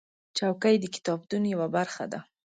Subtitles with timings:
[0.37, 2.19] چوکۍ د کتابتون یوه برخه ده.